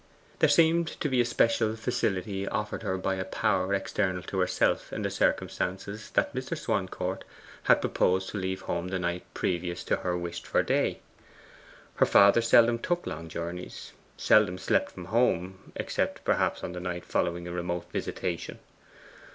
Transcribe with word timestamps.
There 0.39 0.49
seemed 0.49 0.87
to 1.01 1.09
be 1.09 1.21
a 1.21 1.25
special 1.25 1.75
facility 1.75 2.47
offered 2.47 2.81
her 2.81 2.97
by 2.97 3.17
a 3.17 3.23
power 3.23 3.71
external 3.75 4.23
to 4.23 4.39
herself 4.39 4.91
in 4.91 5.03
the 5.03 5.11
circumstance 5.11 5.83
that 5.85 6.33
Mr. 6.33 6.57
Swancourt 6.57 7.23
had 7.65 7.81
proposed 7.81 8.29
to 8.29 8.39
leave 8.39 8.61
home 8.61 8.87
the 8.87 8.97
night 8.97 9.25
previous 9.35 9.83
to 9.83 9.97
her 9.97 10.17
wished 10.17 10.47
for 10.47 10.63
day. 10.63 11.01
Her 11.97 12.07
father 12.07 12.41
seldom 12.41 12.79
took 12.79 13.05
long 13.05 13.29
journeys; 13.29 13.91
seldom 14.17 14.57
slept 14.57 14.89
from 14.93 15.05
home 15.05 15.71
except 15.75 16.23
perhaps 16.25 16.63
on 16.63 16.71
the 16.71 16.79
night 16.79 17.05
following 17.05 17.47
a 17.47 17.51
remote 17.51 17.85
Visitation. 17.91 18.57